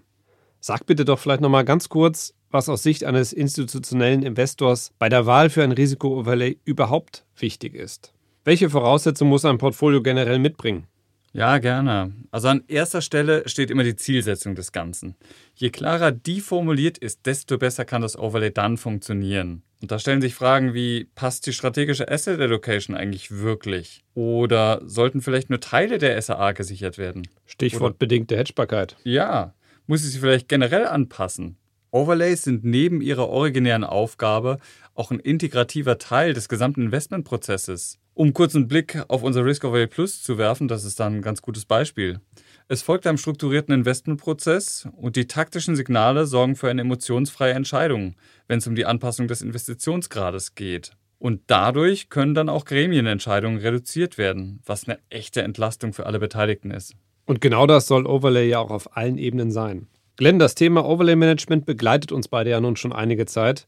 Sag 0.60 0.86
bitte 0.86 1.04
doch 1.04 1.18
vielleicht 1.18 1.40
nochmal 1.40 1.64
ganz 1.64 1.88
kurz, 1.88 2.34
was 2.50 2.68
aus 2.68 2.82
Sicht 2.82 3.04
eines 3.04 3.32
institutionellen 3.32 4.22
Investors 4.22 4.92
bei 4.98 5.08
der 5.08 5.26
Wahl 5.26 5.50
für 5.50 5.62
ein 5.62 5.72
Risiko-Overlay 5.72 6.58
überhaupt 6.64 7.24
wichtig 7.36 7.74
ist. 7.74 8.12
Welche 8.44 8.70
Voraussetzungen 8.70 9.30
muss 9.30 9.44
ein 9.44 9.58
Portfolio 9.58 10.02
generell 10.02 10.38
mitbringen? 10.38 10.86
Ja, 11.32 11.58
gerne. 11.58 12.12
Also 12.30 12.48
an 12.48 12.64
erster 12.66 13.02
Stelle 13.02 13.48
steht 13.48 13.70
immer 13.70 13.84
die 13.84 13.96
Zielsetzung 13.96 14.54
des 14.54 14.72
Ganzen. 14.72 15.14
Je 15.54 15.70
klarer 15.70 16.10
die 16.10 16.40
formuliert 16.40 16.98
ist, 16.98 17.26
desto 17.26 17.58
besser 17.58 17.84
kann 17.84 18.02
das 18.02 18.18
Overlay 18.18 18.50
dann 18.50 18.76
funktionieren. 18.78 19.62
Und 19.80 19.92
da 19.92 19.98
stellen 19.98 20.20
sich 20.22 20.34
Fragen 20.34 20.74
wie, 20.74 21.04
passt 21.14 21.46
die 21.46 21.52
strategische 21.52 22.10
Asset 22.10 22.40
Allocation 22.40 22.96
eigentlich 22.96 23.30
wirklich? 23.30 24.02
Oder 24.14 24.80
sollten 24.84 25.20
vielleicht 25.20 25.50
nur 25.50 25.60
Teile 25.60 25.98
der 25.98 26.20
SAA 26.20 26.52
gesichert 26.52 26.98
werden? 26.98 27.28
Stichwort 27.46 27.90
Oder, 27.90 27.98
bedingte 27.98 28.36
Hedgebarkeit. 28.36 28.96
Ja, 29.04 29.54
muss 29.88 30.04
ich 30.04 30.12
sie 30.12 30.20
vielleicht 30.20 30.48
generell 30.48 30.86
anpassen? 30.86 31.56
Overlays 31.90 32.42
sind 32.42 32.64
neben 32.64 33.00
ihrer 33.00 33.28
originären 33.28 33.84
Aufgabe 33.84 34.58
auch 34.94 35.10
ein 35.10 35.18
integrativer 35.18 35.98
Teil 35.98 36.34
des 36.34 36.48
gesamten 36.48 36.82
Investmentprozesses. 36.82 37.98
Um 38.12 38.34
kurz 38.34 38.54
einen 38.54 38.68
Blick 38.68 39.02
auf 39.08 39.22
unser 39.22 39.44
Risk 39.44 39.64
Overlay 39.64 39.86
Plus 39.86 40.22
zu 40.22 40.36
werfen, 40.36 40.68
das 40.68 40.84
ist 40.84 41.00
dann 41.00 41.16
ein 41.16 41.22
ganz 41.22 41.40
gutes 41.40 41.64
Beispiel. 41.64 42.20
Es 42.66 42.82
folgt 42.82 43.06
einem 43.06 43.16
strukturierten 43.16 43.72
Investmentprozess 43.72 44.88
und 44.94 45.16
die 45.16 45.26
taktischen 45.26 45.76
Signale 45.76 46.26
sorgen 46.26 46.56
für 46.56 46.68
eine 46.68 46.82
emotionsfreie 46.82 47.54
Entscheidung, 47.54 48.14
wenn 48.46 48.58
es 48.58 48.66
um 48.66 48.74
die 48.74 48.84
Anpassung 48.84 49.26
des 49.26 49.40
Investitionsgrades 49.40 50.54
geht. 50.54 50.92
Und 51.18 51.42
dadurch 51.46 52.10
können 52.10 52.34
dann 52.34 52.50
auch 52.50 52.66
Gremienentscheidungen 52.66 53.60
reduziert 53.60 54.18
werden, 54.18 54.60
was 54.66 54.86
eine 54.86 54.98
echte 55.08 55.42
Entlastung 55.42 55.94
für 55.94 56.04
alle 56.04 56.18
Beteiligten 56.18 56.70
ist. 56.70 56.94
Und 57.28 57.42
genau 57.42 57.66
das 57.66 57.86
soll 57.86 58.06
Overlay 58.06 58.48
ja 58.48 58.58
auch 58.58 58.70
auf 58.70 58.96
allen 58.96 59.18
Ebenen 59.18 59.50
sein. 59.50 59.86
Glenn, 60.16 60.38
das 60.38 60.54
Thema 60.54 60.88
Overlay 60.88 61.14
Management 61.14 61.66
begleitet 61.66 62.10
uns 62.10 62.26
beide 62.26 62.48
ja 62.48 62.58
nun 62.58 62.76
schon 62.76 62.90
einige 62.90 63.26
Zeit. 63.26 63.66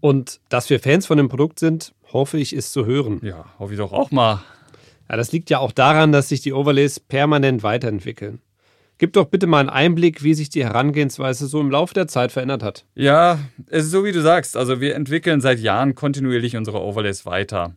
Und 0.00 0.40
dass 0.48 0.70
wir 0.70 0.80
Fans 0.80 1.04
von 1.04 1.18
dem 1.18 1.28
Produkt 1.28 1.58
sind, 1.60 1.92
hoffe 2.14 2.38
ich, 2.38 2.54
ist 2.54 2.72
zu 2.72 2.86
hören. 2.86 3.20
Ja, 3.22 3.44
hoffe 3.58 3.74
ich 3.74 3.78
doch 3.78 3.92
auch 3.92 4.10
mal. 4.10 4.42
Ja, 5.10 5.18
das 5.18 5.32
liegt 5.32 5.50
ja 5.50 5.58
auch 5.58 5.72
daran, 5.72 6.12
dass 6.12 6.30
sich 6.30 6.40
die 6.40 6.54
Overlays 6.54 6.98
permanent 6.98 7.62
weiterentwickeln. 7.62 8.40
Gib 8.96 9.12
doch 9.12 9.26
bitte 9.26 9.46
mal 9.46 9.60
einen 9.60 9.68
Einblick, 9.68 10.22
wie 10.22 10.32
sich 10.32 10.48
die 10.48 10.64
Herangehensweise 10.64 11.46
so 11.46 11.60
im 11.60 11.70
Laufe 11.70 11.92
der 11.92 12.08
Zeit 12.08 12.32
verändert 12.32 12.62
hat. 12.62 12.86
Ja, 12.94 13.38
es 13.66 13.84
ist 13.84 13.90
so 13.90 14.06
wie 14.06 14.12
du 14.12 14.22
sagst. 14.22 14.56
Also 14.56 14.80
wir 14.80 14.94
entwickeln 14.94 15.42
seit 15.42 15.60
Jahren 15.60 15.94
kontinuierlich 15.94 16.56
unsere 16.56 16.80
Overlays 16.80 17.26
weiter. 17.26 17.74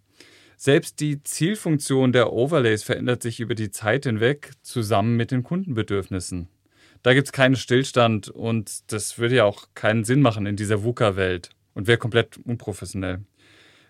Selbst 0.60 1.00
die 1.02 1.22
Zielfunktion 1.22 2.12
der 2.12 2.34
Overlays 2.34 2.82
verändert 2.82 3.22
sich 3.22 3.40
über 3.40 3.54
die 3.54 3.70
Zeit 3.70 4.06
hinweg 4.06 4.54
zusammen 4.64 5.16
mit 5.16 5.30
den 5.30 5.44
Kundenbedürfnissen. 5.44 6.48
Da 7.04 7.14
gibt 7.14 7.28
es 7.28 7.32
keinen 7.32 7.56
Stillstand 7.56 8.30
und 8.30 8.92
das 8.92 9.20
würde 9.20 9.36
ja 9.36 9.44
auch 9.46 9.68
keinen 9.76 10.04
Sinn 10.04 10.20
machen 10.20 10.48
in 10.48 10.56
dieser 10.56 10.84
VUCA-Welt 10.84 11.52
und 11.76 11.86
wäre 11.86 12.00
komplett 12.00 12.38
unprofessionell. 12.38 13.22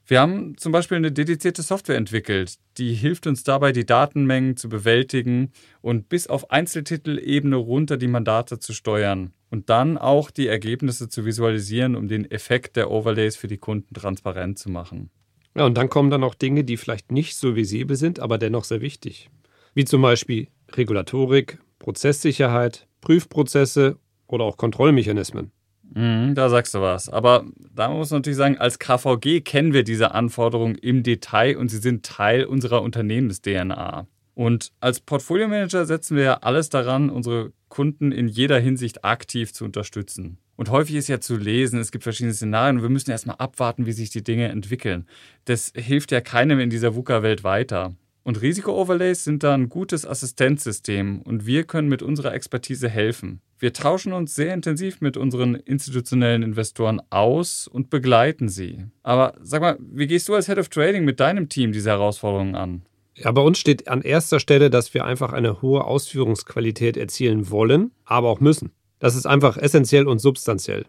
Wir 0.06 0.20
haben 0.20 0.58
zum 0.58 0.74
Beispiel 0.74 0.98
eine 0.98 1.14
dedizierte 1.14 1.62
Software 1.62 1.96
entwickelt, 1.96 2.56
die 2.78 2.94
hilft 2.94 3.28
uns 3.28 3.46
dabei, 3.46 3.72
die 3.72 3.86
Datenmengen 3.86 4.58
zu 4.58 4.68
bewältigen 4.68 5.54
und 5.80 6.10
bis 6.10 6.28
auf 6.28 6.52
Einzeltitelebene 6.52 7.56
runter 7.56 7.96
die 7.96 8.08
Mandate 8.10 8.60
zu 8.60 8.74
steuern 8.74 9.32
und 9.50 9.70
dann 9.70 9.98
auch 9.98 10.32
die 10.32 10.48
Ergebnisse 10.48 11.08
zu 11.08 11.24
visualisieren, 11.24 11.96
um 11.96 12.10
den 12.10 12.30
Effekt 12.30 12.76
der 12.76 12.92
Overlays 12.92 13.38
für 13.38 13.48
die 13.48 13.58
Kunden 13.58 13.94
transparent 13.94 14.60
zu 14.60 14.70
machen. 14.70 15.12
Ja, 15.58 15.66
und 15.66 15.76
dann 15.76 15.90
kommen 15.90 16.12
dann 16.12 16.24
auch 16.24 16.36
Dinge, 16.36 16.64
die 16.64 16.78
vielleicht 16.78 17.12
nicht 17.12 17.36
so 17.36 17.56
visibel 17.56 17.96
sind, 17.96 18.20
aber 18.20 18.38
dennoch 18.38 18.64
sehr 18.64 18.80
wichtig. 18.80 19.32
Wie 19.74 19.86
zum 19.86 20.04
Beispiel 20.04 20.50
Regulatorik, 20.74 21.58
Prozesssicherheit, 21.80 22.88
Prüfprozesse 23.02 23.98
oder 24.28 24.44
auch 24.44 24.58
Kontrollmechanismen. 24.58 25.52
Mhm, 25.96 26.36
da 26.36 26.50
sagst 26.50 26.76
du 26.76 26.82
was. 26.82 27.10
Aber 27.10 27.46
da 27.74 27.90
muss 27.90 28.12
man 28.12 28.20
natürlich 28.20 28.38
sagen, 28.38 28.60
als 28.60 28.78
KVG 28.78 29.42
kennen 29.42 29.74
wir 29.74 29.84
diese 29.84 30.14
Anforderungen 30.14 30.76
im 30.76 31.02
Detail 31.02 31.58
und 31.58 31.70
sie 31.70 31.80
sind 31.80 32.06
Teil 32.06 32.46
unserer 32.46 32.84
Unternehmens-DNA. 32.84 34.06
Und 34.36 34.72
als 34.80 35.00
Portfolio-Manager 35.00 35.88
setzen 35.88 36.18
wir 36.18 36.24
ja 36.24 36.34
alles 36.42 36.70
daran, 36.70 37.10
unsere 37.10 37.52
Kunden 37.68 38.12
in 38.12 38.28
jeder 38.28 38.60
Hinsicht 38.60 39.04
aktiv 39.04 39.54
zu 39.54 39.66
unterstützen. 39.66 40.38
Und 40.58 40.72
häufig 40.72 40.96
ist 40.96 41.08
ja 41.08 41.22
zu 41.22 41.38
lesen, 41.38 41.80
es 41.80 41.92
gibt 41.92 42.04
verschiedene 42.04 42.34
Szenarien 42.34 42.78
und 42.78 42.82
wir 42.82 42.90
müssen 42.90 43.12
erstmal 43.12 43.38
abwarten, 43.38 43.86
wie 43.86 43.94
sich 43.94 44.10
die 44.10 44.24
Dinge 44.24 44.50
entwickeln. 44.50 45.08
Das 45.46 45.72
hilft 45.76 46.12
ja 46.12 46.20
keinem 46.20 46.60
in 46.60 46.70
dieser 46.70 46.96
VUCA-Welt 46.96 47.44
weiter. 47.44 47.96
Und 48.24 48.42
Risiko-Overlays 48.42 49.24
sind 49.24 49.44
da 49.44 49.54
ein 49.54 49.70
gutes 49.70 50.06
Assistenzsystem 50.06 51.22
und 51.22 51.46
wir 51.46 51.64
können 51.64 51.88
mit 51.88 52.02
unserer 52.02 52.34
Expertise 52.34 52.90
helfen. 52.90 53.40
Wir 53.60 53.72
tauschen 53.72 54.12
uns 54.12 54.36
sehr 54.36 54.54
intensiv 54.54 55.00
mit 55.00 55.16
unseren 55.16 55.56
institutionellen 55.56 56.44
Investoren 56.44 57.02
aus 57.10 57.68
und 57.68 57.90
begleiten 57.90 58.50
sie. 58.50 58.86
Aber 59.02 59.36
sag 59.42 59.62
mal, 59.62 59.78
wie 59.80 60.08
gehst 60.08 60.28
du 60.28 60.36
als 60.36 60.48
Head 60.48 60.58
of 60.58 60.68
Trading 60.70 61.06
mit 61.06 61.22
deinem 61.22 61.48
Team 61.50 61.72
diese 61.72 61.92
Herausforderungen 61.92 62.56
an? 62.56 62.82
Ja, 63.16 63.32
bei 63.32 63.42
uns 63.42 63.60
steht 63.60 63.88
an 63.88 64.02
erster 64.02 64.40
Stelle, 64.40 64.70
dass 64.70 64.94
wir 64.94 65.06
einfach 65.06 65.32
eine 65.32 65.62
hohe 65.62 65.86
Ausführungsqualität 65.86 66.98
erzielen 66.98 67.50
wollen, 67.50 67.92
aber 68.04 68.28
auch 68.28 68.42
müssen. 68.42 68.72
Das 69.00 69.16
ist 69.16 69.26
einfach 69.26 69.58
essentiell 69.58 70.08
und 70.08 70.20
substanziell. 70.20 70.86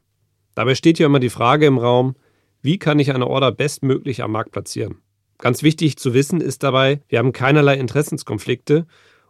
Dabei 0.54 0.74
steht 0.74 0.98
ja 0.98 1.06
immer 1.06 1.20
die 1.20 1.30
Frage 1.30 1.66
im 1.66 1.78
Raum, 1.78 2.16
wie 2.62 2.78
kann 2.78 2.98
ich 2.98 3.14
eine 3.14 3.26
Order 3.26 3.52
bestmöglich 3.52 4.22
am 4.22 4.32
Markt 4.32 4.52
platzieren? 4.52 4.98
Ganz 5.38 5.62
wichtig 5.62 5.96
zu 5.98 6.14
wissen 6.14 6.40
ist 6.40 6.64
dabei, 6.64 7.00
wir 7.08 7.20
haben 7.20 7.32
keinerlei 7.32 7.76
Interessenskonflikte 7.78 8.86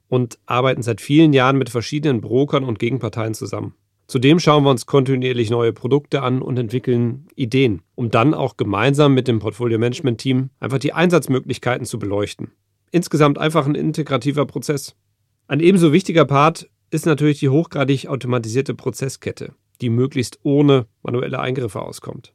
und 0.08 0.38
arbeiten 0.46 0.82
seit 0.82 1.00
vielen 1.02 1.34
Jahren 1.34 1.58
mit 1.58 1.68
verschiedenen 1.68 2.22
Brokern 2.22 2.64
und 2.64 2.78
Gegenparteien 2.78 3.34
zusammen. 3.34 3.74
Zudem 4.06 4.40
schauen 4.40 4.64
wir 4.64 4.70
uns 4.70 4.86
kontinuierlich 4.86 5.50
neue 5.50 5.74
Produkte 5.74 6.22
an 6.22 6.40
und 6.40 6.58
entwickeln 6.58 7.28
Ideen, 7.34 7.82
um 7.94 8.10
dann 8.10 8.32
auch 8.32 8.56
gemeinsam 8.56 9.12
mit 9.12 9.28
dem 9.28 9.38
Portfolio-Management-Team 9.38 10.48
einfach 10.60 10.78
die 10.78 10.94
Einsatzmöglichkeiten 10.94 11.84
zu 11.84 11.98
beleuchten. 11.98 12.52
Insgesamt 12.90 13.36
einfach 13.36 13.66
ein 13.66 13.74
integrativer 13.74 14.46
Prozess. 14.46 14.96
Ein 15.46 15.60
ebenso 15.60 15.92
wichtiger 15.92 16.24
Part 16.24 16.70
ist 16.90 17.06
natürlich 17.06 17.40
die 17.40 17.48
hochgradig 17.48 18.08
automatisierte 18.08 18.74
Prozesskette, 18.74 19.54
die 19.80 19.90
möglichst 19.90 20.38
ohne 20.42 20.86
manuelle 21.02 21.40
Eingriffe 21.40 21.82
auskommt. 21.82 22.32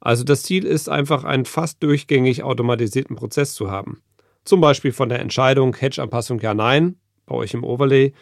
Also 0.00 0.24
das 0.24 0.42
Ziel 0.42 0.64
ist 0.64 0.88
einfach 0.88 1.24
einen 1.24 1.44
fast 1.44 1.82
durchgängig 1.82 2.42
automatisierten 2.42 3.16
Prozess 3.16 3.54
zu 3.54 3.70
haben. 3.70 4.02
Zum 4.44 4.60
Beispiel 4.60 4.92
von 4.92 5.10
der 5.10 5.20
Entscheidung 5.20 5.76
Hedge-Anpassung 5.76 6.40
ja-nein 6.40 6.96
bei 7.26 7.34
euch 7.34 7.52
im 7.54 7.64
Overlay 7.64 8.12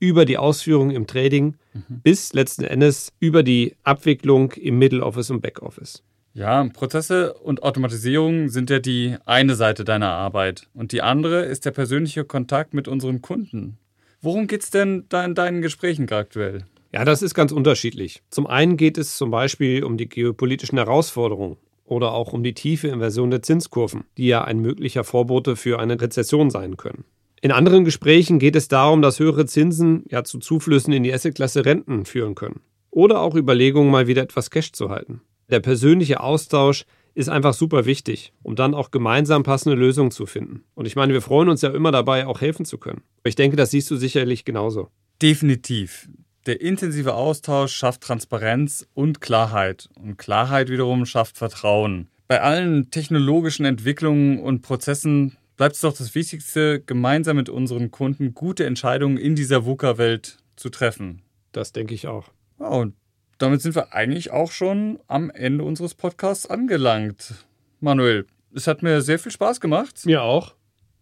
über 0.00 0.24
die 0.24 0.38
Ausführung 0.38 0.90
im 0.90 1.06
Trading 1.06 1.56
mhm. 1.72 2.00
bis 2.02 2.32
letzten 2.32 2.64
Endes 2.64 3.12
über 3.20 3.42
die 3.42 3.76
Abwicklung 3.84 4.52
im 4.52 4.78
Middle 4.78 5.04
Office 5.04 5.30
und 5.30 5.40
Backoffice. 5.40 6.02
Ja, 6.32 6.64
Prozesse 6.72 7.34
und 7.34 7.62
Automatisierung 7.62 8.48
sind 8.48 8.70
ja 8.70 8.78
die 8.78 9.16
eine 9.26 9.54
Seite 9.54 9.84
deiner 9.84 10.10
Arbeit 10.10 10.68
und 10.74 10.92
die 10.92 11.02
andere 11.02 11.44
ist 11.44 11.64
der 11.66 11.72
persönliche 11.72 12.24
Kontakt 12.24 12.72
mit 12.72 12.88
unseren 12.88 13.20
Kunden. 13.20 13.78
Worum 14.22 14.46
geht 14.46 14.62
es 14.62 14.70
denn 14.70 15.06
da 15.08 15.24
in 15.24 15.34
deinen 15.34 15.62
Gesprächen 15.62 16.06
aktuell? 16.10 16.66
Ja, 16.92 17.06
das 17.06 17.22
ist 17.22 17.34
ganz 17.34 17.52
unterschiedlich. 17.52 18.22
Zum 18.28 18.46
einen 18.46 18.76
geht 18.76 18.98
es 18.98 19.16
zum 19.16 19.30
Beispiel 19.30 19.82
um 19.82 19.96
die 19.96 20.08
geopolitischen 20.08 20.76
Herausforderungen 20.76 21.56
oder 21.86 22.12
auch 22.12 22.34
um 22.34 22.42
die 22.42 22.52
tiefe 22.52 22.88
Inversion 22.88 23.30
der 23.30 23.42
Zinskurven, 23.42 24.04
die 24.18 24.26
ja 24.26 24.44
ein 24.44 24.58
möglicher 24.58 25.04
Vorbote 25.04 25.56
für 25.56 25.78
eine 25.78 25.98
Rezession 25.98 26.50
sein 26.50 26.76
können. 26.76 27.04
In 27.40 27.50
anderen 27.50 27.86
Gesprächen 27.86 28.38
geht 28.38 28.56
es 28.56 28.68
darum, 28.68 29.00
dass 29.00 29.18
höhere 29.18 29.46
Zinsen 29.46 30.04
ja 30.10 30.22
zu 30.22 30.38
Zuflüssen 30.38 30.92
in 30.92 31.02
die 31.02 31.14
Assetklasse 31.14 31.64
Renten 31.64 32.04
führen 32.04 32.34
können. 32.34 32.60
Oder 32.90 33.20
auch 33.20 33.34
Überlegungen, 33.34 33.90
mal 33.90 34.06
wieder 34.06 34.22
etwas 34.22 34.50
Cash 34.50 34.72
zu 34.72 34.90
halten. 34.90 35.22
Der 35.48 35.60
persönliche 35.60 36.20
Austausch 36.20 36.84
ist 37.20 37.28
einfach 37.28 37.54
super 37.54 37.84
wichtig, 37.84 38.32
um 38.42 38.56
dann 38.56 38.74
auch 38.74 38.90
gemeinsam 38.90 39.42
passende 39.42 39.76
Lösungen 39.76 40.10
zu 40.10 40.26
finden. 40.26 40.64
Und 40.74 40.86
ich 40.86 40.96
meine, 40.96 41.12
wir 41.12 41.22
freuen 41.22 41.48
uns 41.48 41.62
ja 41.62 41.70
immer 41.70 41.92
dabei, 41.92 42.26
auch 42.26 42.40
helfen 42.40 42.64
zu 42.64 42.78
können. 42.78 43.02
Ich 43.22 43.36
denke, 43.36 43.56
das 43.56 43.70
siehst 43.70 43.90
du 43.90 43.96
sicherlich 43.96 44.44
genauso. 44.44 44.88
Definitiv. 45.22 46.08
Der 46.46 46.60
intensive 46.60 47.14
Austausch 47.14 47.74
schafft 47.74 48.00
Transparenz 48.00 48.88
und 48.94 49.20
Klarheit. 49.20 49.90
Und 50.02 50.16
Klarheit 50.16 50.70
wiederum 50.70 51.04
schafft 51.04 51.36
Vertrauen. 51.36 52.08
Bei 52.26 52.40
allen 52.40 52.90
technologischen 52.90 53.66
Entwicklungen 53.66 54.38
und 54.40 54.62
Prozessen 54.62 55.36
bleibt 55.56 55.74
es 55.74 55.82
doch 55.82 55.92
das 55.92 56.14
Wichtigste, 56.14 56.80
gemeinsam 56.80 57.36
mit 57.36 57.50
unseren 57.50 57.90
Kunden 57.90 58.32
gute 58.32 58.64
Entscheidungen 58.64 59.18
in 59.18 59.36
dieser 59.36 59.66
VUCA-Welt 59.66 60.38
zu 60.56 60.70
treffen. 60.70 61.22
Das 61.52 61.72
denke 61.72 61.92
ich 61.92 62.06
auch. 62.06 62.30
Ja, 62.58 62.68
und 62.68 62.94
damit 63.40 63.62
sind 63.62 63.74
wir 63.74 63.92
eigentlich 63.92 64.30
auch 64.30 64.52
schon 64.52 65.00
am 65.08 65.30
Ende 65.30 65.64
unseres 65.64 65.94
Podcasts 65.94 66.46
angelangt. 66.46 67.34
Manuel, 67.80 68.26
es 68.54 68.66
hat 68.66 68.82
mir 68.82 69.00
sehr 69.00 69.18
viel 69.18 69.32
Spaß 69.32 69.60
gemacht. 69.60 70.04
Mir 70.04 70.22
auch. 70.22 70.54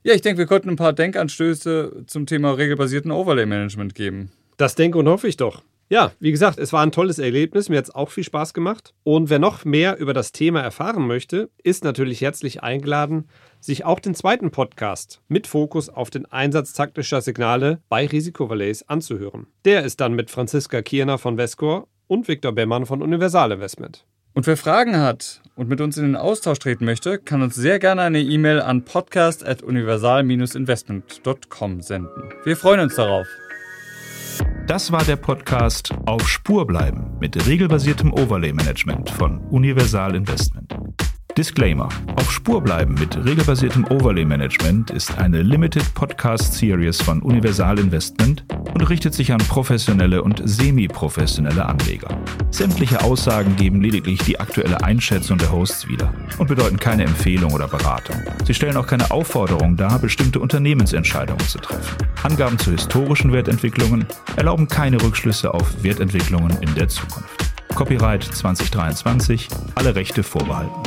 Ja, 0.04 0.14
ich 0.14 0.22
denke, 0.22 0.38
wir 0.38 0.46
konnten 0.46 0.70
ein 0.70 0.76
paar 0.76 0.92
Denkanstöße 0.92 2.04
zum 2.06 2.26
Thema 2.26 2.52
regelbasierten 2.52 3.10
Overlay-Management 3.10 3.94
geben. 3.94 4.30
Das 4.56 4.76
denke 4.76 4.98
und 4.98 5.08
hoffe 5.08 5.26
ich 5.26 5.36
doch. 5.36 5.62
Ja, 5.90 6.12
wie 6.20 6.30
gesagt, 6.30 6.58
es 6.58 6.72
war 6.72 6.82
ein 6.82 6.92
tolles 6.92 7.18
Erlebnis. 7.18 7.70
Mir 7.70 7.78
hat 7.78 7.86
es 7.86 7.94
auch 7.94 8.10
viel 8.10 8.22
Spaß 8.22 8.52
gemacht. 8.52 8.94
Und 9.04 9.30
wer 9.30 9.38
noch 9.38 9.64
mehr 9.64 9.98
über 9.98 10.12
das 10.12 10.32
Thema 10.32 10.60
erfahren 10.60 11.06
möchte, 11.06 11.50
ist 11.62 11.82
natürlich 11.82 12.20
herzlich 12.20 12.62
eingeladen, 12.62 13.28
sich 13.58 13.84
auch 13.86 13.98
den 13.98 14.14
zweiten 14.14 14.50
Podcast 14.50 15.22
mit 15.28 15.46
Fokus 15.46 15.88
auf 15.88 16.10
den 16.10 16.26
Einsatz 16.26 16.74
taktischer 16.74 17.22
Signale 17.22 17.80
bei 17.88 18.06
Risikovalets 18.06 18.86
anzuhören. 18.88 19.46
Der 19.64 19.82
ist 19.82 20.00
dann 20.00 20.12
mit 20.12 20.30
Franziska 20.30 20.82
Kierner 20.82 21.16
von 21.16 21.36
Vescor 21.36 21.88
und 22.08 22.26
Viktor 22.26 22.52
Bemmern 22.52 22.86
von 22.86 23.02
Universal 23.02 23.52
Investment. 23.52 24.04
Und 24.34 24.46
wer 24.46 24.56
Fragen 24.56 24.98
hat 24.98 25.40
und 25.56 25.68
mit 25.68 25.80
uns 25.80 25.96
in 25.96 26.04
den 26.04 26.14
Austausch 26.16 26.58
treten 26.58 26.84
möchte, 26.84 27.18
kann 27.18 27.40
uns 27.42 27.54
sehr 27.54 27.78
gerne 27.78 28.02
eine 28.02 28.20
E-Mail 28.20 28.60
an 28.60 28.84
podcast.universal-investment.com 28.84 31.80
senden. 31.80 32.32
Wir 32.44 32.56
freuen 32.56 32.80
uns 32.80 32.96
darauf. 32.96 33.26
Das 34.66 34.92
war 34.92 35.02
der 35.04 35.16
Podcast 35.16 35.94
Auf 36.06 36.28
Spur 36.28 36.66
bleiben 36.66 37.16
mit 37.20 37.46
regelbasiertem 37.46 38.12
Overlay-Management 38.12 39.08
von 39.10 39.38
Universal 39.48 40.14
Investment. 40.14 40.74
Disclaimer. 41.38 41.88
Auf 42.16 42.32
Spur 42.32 42.60
bleiben 42.60 42.94
mit 42.94 43.16
regelbasiertem 43.16 43.86
Overlay-Management 43.88 44.90
ist 44.90 45.16
eine 45.18 45.40
Limited 45.40 45.94
Podcast 45.94 46.54
Series 46.54 47.00
von 47.00 47.22
Universal 47.22 47.78
Investment 47.78 48.44
und 48.74 48.82
richtet 48.90 49.14
sich 49.14 49.30
an 49.30 49.38
professionelle 49.38 50.24
und 50.24 50.42
semi-professionelle 50.44 51.64
Anleger. 51.64 52.08
Sämtliche 52.50 53.04
Aussagen 53.04 53.54
geben 53.54 53.80
lediglich 53.80 54.18
die 54.24 54.40
aktuelle 54.40 54.82
Einschätzung 54.82 55.38
der 55.38 55.52
Hosts 55.52 55.86
wieder 55.86 56.12
und 56.38 56.48
bedeuten 56.48 56.76
keine 56.76 57.04
Empfehlung 57.04 57.52
oder 57.52 57.68
Beratung. 57.68 58.16
Sie 58.44 58.54
stellen 58.54 58.76
auch 58.76 58.88
keine 58.88 59.12
Aufforderung 59.12 59.76
dar, 59.76 60.00
bestimmte 60.00 60.40
Unternehmensentscheidungen 60.40 61.46
zu 61.46 61.58
treffen. 61.58 61.98
Angaben 62.24 62.58
zu 62.58 62.72
historischen 62.72 63.32
Wertentwicklungen 63.32 64.06
erlauben 64.34 64.66
keine 64.66 65.00
Rückschlüsse 65.00 65.54
auf 65.54 65.84
Wertentwicklungen 65.84 66.60
in 66.62 66.74
der 66.74 66.88
Zukunft. 66.88 67.44
Copyright 67.76 68.24
2023, 68.24 69.46
alle 69.76 69.94
Rechte 69.94 70.24
vorbehalten. 70.24 70.82